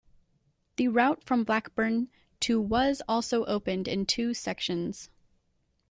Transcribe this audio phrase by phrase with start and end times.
[0.77, 2.09] The route from Blackburn
[2.39, 5.11] to was also opened in two sections.